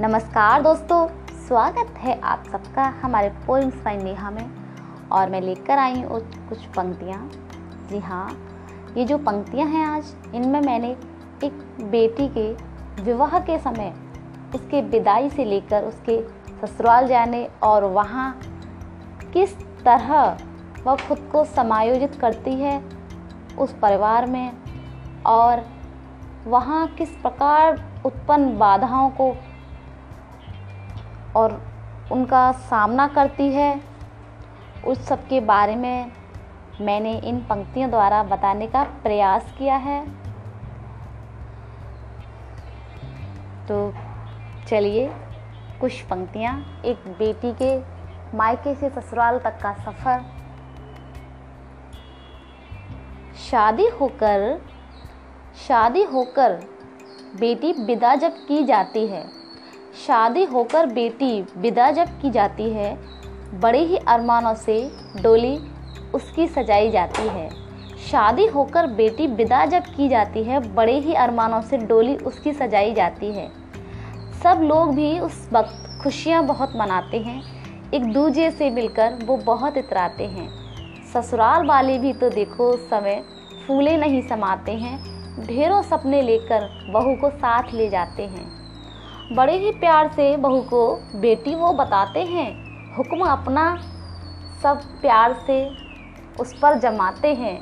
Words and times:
नमस्कार 0.00 0.62
दोस्तों, 0.62 1.06
स्वागत 1.46 1.98
है 1.98 2.14
आप 2.20 2.44
सबका 2.52 2.84
हमारे 3.02 3.28
पोइम्स 3.46 3.74
बाई 3.84 3.96
नेहा 3.96 4.30
में। 4.30 4.50
और 5.12 5.30
मैं 5.30 5.40
लेकर 5.40 5.78
आई 5.78 6.00
हूँ 6.02 6.20
कुछ 6.48 6.64
पंक्तियाँ। 6.76 7.18
जी 7.90 7.98
हाँ 7.98 8.30
ये 8.96 9.04
जो 9.04 9.18
पंक्तियाँ 9.18 9.66
हैं 9.68 9.84
आज, 9.86 10.14
इनमें 10.34 10.60
मैंने 10.60 10.90
एक 11.44 11.58
बेटी 11.90 12.28
के 12.28 12.52
विवाह 13.02 13.38
के 13.40 13.58
समय 13.58 13.92
उसके 14.54 14.80
विदाई 14.88 15.28
से 15.30 15.44
लेकर 15.44 15.84
उसके 15.84 16.20
ससुराल 16.62 17.08
जाने 17.08 17.46
और 17.62 17.84
वहाँ 17.90 18.32
किस 19.32 19.54
तरह 19.84 20.38
वह 20.86 20.96
खुद 21.08 21.28
को 21.32 21.44
समायोजित 21.44 22.14
करती 22.14 22.54
है 22.54 22.82
उस 23.58 23.76
परिवार 23.82 24.26
में 24.26 24.52
और 25.26 25.64
वहाँ 26.46 26.86
किस 26.88 27.08
प्रकार 27.22 27.84
उत्पन्न 28.06 28.58
बाधाओं 28.58 29.10
को 29.10 29.34
और 31.36 31.60
उनका 32.12 32.52
सामना 32.52 33.06
करती 33.08 33.48
है, 33.52 33.80
उस 34.86 35.06
सब 35.06 35.26
के 35.28 35.40
बारे 35.40 35.76
में 35.76 36.12
मैंने 36.80 37.18
इन 37.18 37.38
पंक्तियों 37.40 37.90
द्वारा 37.90 38.22
बताने 38.22 38.66
का 38.66 38.82
प्रयास 39.02 39.54
किया 39.58 39.76
है। 39.76 40.04
तो 43.68 43.92
चलिए, 44.68 45.10
कुछ 45.80 46.00
पंक्तियाँ, 46.02 46.82
एक 46.84 47.08
बेटी 47.18 47.52
के 47.62 47.78
मायके 48.36 48.74
से 48.74 48.90
ससुराल 48.90 49.38
तक 49.38 49.58
का 49.62 49.72
सफ़र। 49.74 50.24
शादी 53.50 53.86
होकर 54.00 54.60
शादी 55.68 56.02
होकर 56.02 56.52
बेटी 57.40 57.72
विदा 57.72 58.14
जब 58.14 58.36
की 58.46 58.64
जाती 58.64 59.06
है 59.06 59.39
शादी 60.06 60.44
होकर 60.44 60.86
बेटी 60.86 61.42
विदा 61.56 61.90
जब 61.90 62.06
की 62.06 62.30
जाती 62.30 62.70
है, 62.70 62.98
बड़े 63.60 63.78
ही 63.78 63.96
अरमानों 63.96 64.54
से 64.54 64.90
डोली 65.20 65.58
उसकी 66.14 66.46
सजाई 66.46 66.90
जाती 66.90 67.22
है। 67.22 67.50
शादी 68.10 68.46
होकर 68.46 68.86
बेटी 68.86 69.26
विदा 69.26 69.66
जब 69.66 69.82
की 69.82 70.08
जाती 70.08 70.44
है, 70.44 70.74
बड़े 70.74 70.98
ही 70.98 71.14
अरमानों 71.14 71.62
से 71.62 71.78
डोली 71.78 72.16
उसकी 72.16 72.52
सजाई 72.52 72.94
जाती 72.94 73.26
है। 73.26 73.50
सब 74.42 74.60
लोग 74.62 74.94
भी 74.94 75.18
उस 75.18 75.48
वक्त 75.52 76.00
खुशियाँ 76.02 76.46
बहुत 76.46 76.72
मनाते 76.76 77.18
हैं। 77.18 77.42
एक 77.94 78.12
दूजे 78.12 78.50
से 78.50 78.70
मिलकर 78.70 79.18
वो 79.24 79.36
बहुत 79.36 79.76
इतराते 79.76 80.24
हैं। 80.24 80.48
ससुराल 81.12 81.66
वाले 81.66 81.98
भी 81.98 82.12
तो 82.12 82.30
देखो 82.30 82.70
उस 82.70 82.90
समय 82.90 83.22
फूले 83.66 83.96
नहीं 83.96 84.28
समाते 84.28 84.72
हैं। 84.72 84.98
ढेरों 85.46 85.82
सपने 85.82 86.22
लेकर 86.22 86.90
बहू 86.92 87.14
को 87.14 87.30
साथ 87.30 87.74
ले 87.74 87.88
जाते 87.88 88.22
हैं। 88.22 88.59
बड़े 89.32 89.56
ही 89.58 89.70
प्यार 89.70 90.08
से 90.08 90.36
बहू 90.36 90.60
को 90.60 90.94
बेटी 91.14 91.54
वो 91.54 91.72
बताते 91.72 92.20
हैं। 92.20 92.50
हुक्म 92.96 93.20
अपना 93.20 93.76
सब 94.62 94.80
प्यार 95.00 95.32
से 95.46 95.70
उस 96.40 96.58
पर 96.58 96.78
जमाते 96.78 97.34
हैं। 97.34 97.58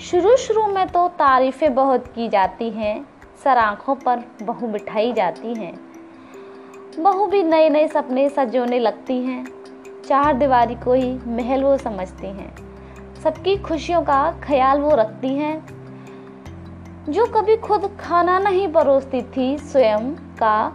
शुरू 0.00 0.36
शुरू 0.36 0.66
में 0.66 0.86
तो 0.88 1.08
तारीफ़ें 1.08 1.74
बहुत 1.74 2.06
की 2.06 2.28
जाती 2.28 2.70
हैं, 2.70 3.04
सर 3.44 3.58
आँखों 3.58 3.94
पर 3.94 4.24
बहू 4.42 4.66
बिठाई 4.66 5.12
जाती 5.12 5.54
हैं। 5.54 5.74
बहू 6.98 7.26
भी 7.26 7.42
नए 7.42 7.68
नए 7.68 7.88
सपने 7.88 8.28
सजोने 8.28 8.78
लगती 8.78 9.18
हैं, 9.18 9.44
चार 10.08 10.34
दीवारी 10.34 10.74
को 10.74 10.92
ही 10.92 11.12
महल 11.26 11.64
वो 11.64 11.76
समझती 11.76 12.26
हैं। 12.26 12.54
सबकी 13.22 13.56
खुशियों 13.56 14.02
का 14.02 14.34
ख्याल 14.42 14.80
वो 14.80 14.94
रखती 14.94 15.28
हैं। 15.28 15.82
जो 17.08 17.26
कभी 17.26 17.56
खुद 17.56 17.96
खाना 18.00 18.38
नहीं 18.38 18.68
परोसती 18.72 19.22
थी, 19.22 19.58
स्वयं 19.58 20.14
का 20.42 20.72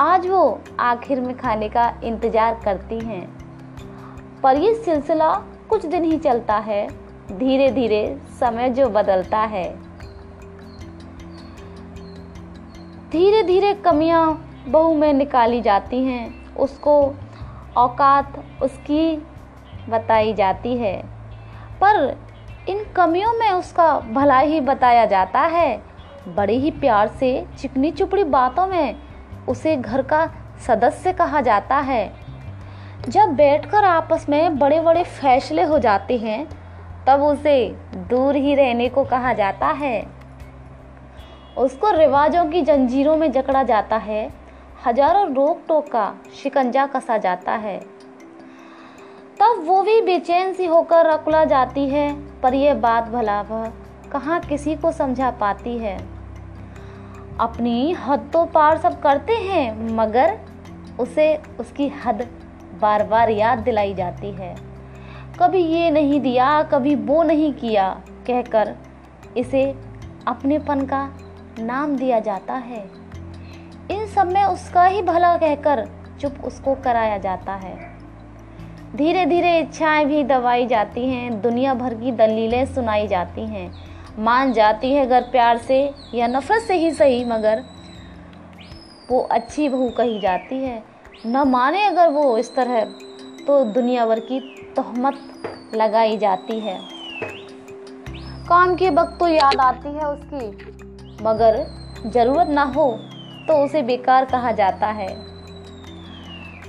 आज 0.00 0.26
वो 0.26 0.60
आखिर 0.80 1.20
में 1.20 1.36
खाने 1.36 1.68
का 1.68 1.88
इंतज़ार 2.04 2.60
करती 2.64 2.98
हैं। 2.98 3.24
पर 4.42 4.56
ये 4.56 4.74
सिलसिला 4.74 5.32
कुछ 5.68 5.86
दिन 5.86 6.04
ही 6.04 6.18
चलता 6.18 6.56
है। 6.56 6.86
धीरे 7.32 7.70
धीरे 7.70 8.18
समय 8.40 8.68
जो 8.70 8.88
बदलता 8.88 9.38
है। 9.38 9.64
धीरे 13.10 13.42
धीरे 13.42 13.72
कमियाँ 13.74 14.24
बहू 14.68 14.94
में 14.94 15.12
निकाली 15.12 15.60
जाती 15.60 16.02
हैं। 16.04 16.54
उसको 16.56 17.00
औकात 17.76 18.44
उसकी 18.62 19.16
बताई 19.88 20.32
जाती 20.34 20.76
है। 20.76 20.96
पर 21.80 22.16
इन 22.68 22.84
कमियों 22.96 23.32
में 23.32 23.50
उसका 23.50 23.98
भला 24.12 24.38
ही 24.38 24.60
बताया 24.60 25.04
जाता 25.06 25.40
है। 25.40 25.82
बड़े 26.28 26.54
ही 26.54 26.70
प्यार 26.70 27.08
से 27.08 27.46
चिकनी 27.58 27.90
चुपड़ी 27.90 28.24
बातों 28.24 28.66
में 28.66 28.96
उसे 29.48 29.76
घर 29.76 30.02
का 30.02 30.26
सदस्य 30.66 31.12
कहा 31.12 31.40
जाता 31.40 31.76
है। 31.76 32.12
जब 33.08 33.28
बैठकर 33.28 33.84
आपस 33.84 34.26
में 34.28 34.58
बड़े 34.58 34.80
बड़े 34.80 35.02
फैसले 35.02 35.62
हो 35.62 35.78
जाते 35.78 36.16
हैं, 36.18 36.46
तब 37.06 37.22
उसे 37.22 37.68
दूर 37.94 38.36
ही 38.36 38.54
रहने 38.54 38.88
को 38.88 39.04
कहा 39.04 39.32
जाता 39.32 39.66
है। 39.66 40.06
उसको 41.58 41.90
रिवाजों 41.90 42.44
की 42.44 42.62
जंजीरों 42.62 43.16
में 43.16 43.30
जकड़ा 43.32 43.62
जाता 43.62 43.96
है। 43.96 44.30
हज़ारों 44.86 45.26
रोक 45.34 45.62
टोक 45.68 45.86
का 45.86 46.12
शिकंजा 46.42 46.86
कसा 46.86 47.16
जाता 47.18 47.52
है। 47.52 47.78
तब 49.40 49.62
वो 49.66 49.82
भी 49.82 50.00
बेचैन 50.00 50.52
सी 50.52 50.66
होकर 50.66 51.06
अकुला 51.06 51.44
जाती 51.44 51.88
है, 51.88 52.12
पर 52.40 52.54
यह 52.54 52.74
बात 52.74 53.08
भला 53.08 53.40
वह 53.42 53.72
कहाँ 54.12 54.40
किसी 54.40 54.76
को 54.76 54.92
समझा 54.92 55.30
पाती 55.30 55.78
है। 55.78 56.15
अपनी 57.40 57.92
हद 57.92 58.30
तो 58.32 58.44
पार 58.44 58.78
सब 58.78 59.00
करते 59.00 59.32
हैं, 59.32 59.94
मगर 59.96 60.38
उसे 61.00 61.34
उसकी 61.60 61.88
हद 62.04 62.26
बार 62.80 63.02
बार 63.02 63.30
याद 63.30 63.58
दिलाई 63.58 63.94
जाती 63.94 64.30
है। 64.30 64.54
कभी 65.40 65.58
ये 65.58 65.90
नहीं 65.90 66.20
दिया, 66.20 66.62
कभी 66.62 66.94
वो 66.94 67.22
नहीं 67.22 67.52
किया, 67.52 67.88
कहकर 68.26 68.74
इसे 69.36 69.64
अपनेपन 70.26 70.80
का 70.86 71.08
नाम 71.58 71.96
दिया 71.96 72.20
जाता 72.20 72.54
है। 72.54 72.84
इन 73.90 74.06
सब 74.06 74.32
में 74.32 74.44
उसका 74.44 74.84
ही 74.84 75.02
भला 75.02 75.36
कहकर 75.36 75.86
चुप 76.20 76.34
उसको 76.44 76.74
कराया 76.74 77.18
जाता 77.18 77.54
है। 77.54 77.74
धीरे 78.96 79.26
धीरे 79.26 79.58
इच्छाएँ 79.58 80.04
भी 80.04 80.22
दबाई 80.24 80.66
जाती 80.66 81.06
हैं, 81.08 81.40
दुनिया 81.40 81.74
भर 81.74 81.94
की 81.94 82.12
दलीलें 82.12 82.64
सुनाई 82.66 83.06
जाती 83.06 83.46
हैं। 83.46 83.70
मान 84.18 84.52
जाती 84.52 84.92
है 84.92 85.04
अगर 85.06 85.22
प्यार 85.30 85.58
से 85.58 85.78
या 86.14 86.26
नफरत 86.26 86.62
से 86.62 86.74
ही 86.74 86.90
सही, 86.92 87.24
मगर 87.24 87.62
वो 89.10 89.20
अच्छी 89.22 89.68
बहू 89.68 89.88
कही 89.90 90.18
जाती 90.20 90.56
है। 90.56 90.82
न 91.26 91.42
माने 91.48 91.84
अगर 91.84 92.08
वो 92.08 92.36
इस 92.38 92.54
तरह 92.54 92.84
तो 93.46 93.64
दुनिया 93.64 94.06
भर 94.06 94.20
की 94.20 94.38
तहमत 94.76 95.72
लगाई 95.74 96.16
जाती 96.18 96.58
है। 96.60 96.78
काम 98.48 98.74
के 98.74 98.90
वक्त 98.90 99.16
तो 99.20 99.28
याद 99.28 99.60
आती 99.60 99.88
है 99.88 100.06
उसकी, 100.06 100.46
मगर 101.22 101.64
ज़रूरत 102.06 102.48
ना 102.48 102.62
हो 102.66 102.90
तो 103.48 103.54
उसे 103.64 103.82
बेकार 103.82 104.24
कहा 104.24 104.52
जाता 104.52 104.86
है। 104.88 105.08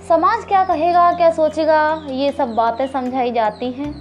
समाज 0.08 0.44
क्या 0.46 0.64
कहेगा, 0.64 1.12
क्या 1.14 1.30
सोचेगा, 1.32 2.08
ये 2.10 2.32
सब 2.32 2.54
बातें 2.56 2.86
समझाई 2.88 3.32
जाती 3.32 3.72
हैं। 3.72 3.94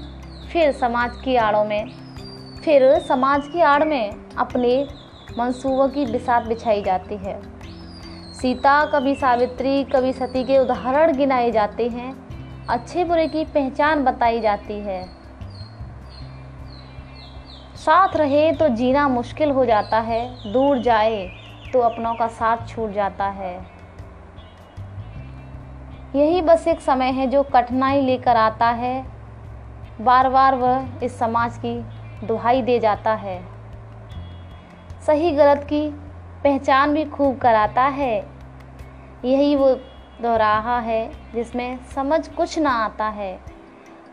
फिर 0.48 0.72
समाज 0.72 1.16
की 1.24 1.36
आड़ों 1.36 1.64
में 1.64 2.05
फिर 2.66 2.82
समाज 2.98 3.46
की 3.48 3.60
आड़ 3.60 3.84
में 3.84 4.34
अपने 4.38 4.88
मंसूबों 5.38 5.88
की 5.88 6.04
बिसात 6.06 6.46
बिछाई 6.46 6.82
जाती 6.82 7.16
है। 7.16 7.34
सीता 8.34 8.84
कभी 8.84 9.14
सावित्री 9.14 9.82
कभी 9.84 10.12
सती 10.12 10.42
के 10.44 10.58
उदाहरण 10.58 11.16
गिनाए 11.16 11.50
जाते 11.50 11.88
हैं। 11.88 12.14
अच्छे 12.68 13.04
बुरे 13.04 13.26
की 13.28 13.44
पहचान 13.44 14.02
बताई 14.04 14.40
जाती 14.40 14.78
है। 14.80 15.00
साथ 17.76 18.16
रहे 18.16 18.50
तो 18.52 18.68
जीना 18.68 19.06
मुश्किल 19.08 19.50
हो 19.50 19.64
जाता 19.64 20.00
है। 20.00 20.52
दूर 20.52 20.78
जाए 20.78 21.26
तो 21.72 21.80
अपनों 21.80 22.14
का 22.14 22.26
साथ 22.28 22.66
छूट 22.68 22.92
जाता 22.92 23.28
है। 23.32 23.54
यही 26.16 26.42
बस 26.42 26.66
एक 26.68 26.80
समय 26.80 27.10
है 27.10 27.26
जो 27.26 27.42
कठिनाई 27.42 28.00
लेकर 28.00 28.36
आता 28.36 28.70
है। 28.70 29.06
बार 30.00 30.28
बार 30.28 30.54
वह 30.54 31.04
इस 31.04 31.18
समाज 31.18 31.58
की 31.58 31.78
दुहाई 32.24 32.62
दे 32.62 32.78
जाता 32.78 33.14
है। 33.14 33.44
सही 35.06 35.30
गलत 35.30 35.64
की 35.64 35.90
पहचान 36.44 36.94
भी 36.94 37.04
खूब 37.04 37.38
कराता 37.38 37.82
है। 37.82 38.28
यही 39.24 39.56
वो 39.56 39.74
दोहराहा 40.22 40.78
है 40.78 41.12
जिसमें 41.34 41.78
समझ 41.94 42.28
कुछ 42.28 42.58
ना 42.58 42.70
आता 42.70 43.08
है। 43.08 43.40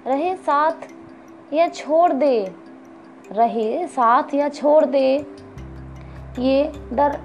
रहे 0.08 0.36
साथ 0.36 0.72
या 1.54 1.68
छोड़ 1.68 2.14
दे। 2.14 2.56
रहे 3.32 3.88
साथ 3.88 4.24
या 4.34 4.50
छोड़ 4.50 4.86
दे। 4.86 5.26
ये 6.40 6.72
डर 6.94 7.20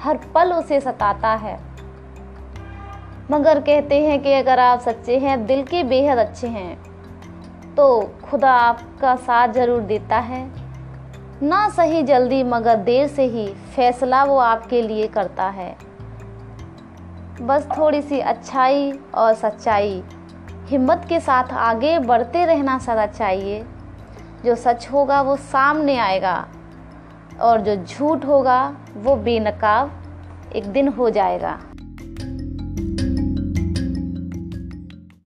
हर 0.00 0.16
पल 0.16 0.52
उसे 0.52 0.80
सताता 0.80 1.34
है। 1.34 1.60
मगर 3.30 3.60
कहते 3.60 4.06
हैं 4.06 4.22
कि 4.22 4.32
अगर 4.32 4.58
आप 4.58 4.80
सच्चे 4.80 5.18
हैं, 5.18 5.46
दिल 5.46 5.64
के 5.64 5.84
बेहद 5.84 6.18
अच्छे 6.18 6.46
हैं। 6.46 6.93
तो 7.76 7.86
खुदा 8.24 8.50
आपका 8.52 9.14
साथ 9.16 9.48
ज़रूर 9.48 9.80
देता 9.82 10.18
है। 10.18 10.44
ना 11.42 11.68
सही 11.68 12.02
जल्दी, 12.02 12.42
मगर 12.42 12.76
देर 12.76 13.06
से 13.08 13.24
ही 13.24 13.46
फैसला 13.76 14.22
वो 14.24 14.36
आपके 14.38 14.82
लिए 14.82 15.06
करता 15.08 15.48
है। 15.48 15.76
बस 17.40 17.66
थोड़ी 17.78 18.02
सी 18.02 18.20
अच्छाई 18.20 18.92
और 19.14 19.34
सच्चाई। 19.34 20.02
हिम्मत 20.68 21.06
के 21.08 21.20
साथ 21.20 21.52
आगे 21.52 21.98
बढ़ते 21.98 22.44
रहना 22.46 22.78
सदा 22.78 23.06
चाहिए। 23.06 23.64
जो 24.44 24.54
सच 24.54 24.88
होगा 24.92 25.20
वो 25.22 25.36
सामने 25.36 25.96
आएगा, 25.98 26.46
और 27.40 27.60
जो 27.60 27.76
झूठ 27.76 28.24
होगा 28.24 28.62
वो 28.96 29.16
बेनकाब 29.16 30.52
एक 30.56 30.66
दिन 30.66 30.88
हो 30.88 31.10
जाएगा। 31.10 31.58